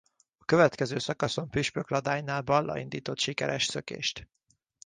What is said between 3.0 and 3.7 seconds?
sikeres